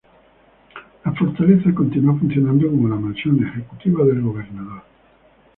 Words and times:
La 1.05 1.11
Fortaleza 1.13 1.71
continúa 1.75 2.17
funcionando 2.17 2.67
como 2.67 2.87
la 2.89 2.95
mansión 2.95 3.39
ejecutiva 3.45 4.03
del 4.03 4.23
Gobernador. 4.23 4.81